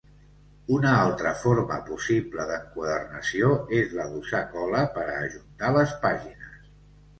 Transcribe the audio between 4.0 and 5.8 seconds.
la d'usar cola per a ajuntar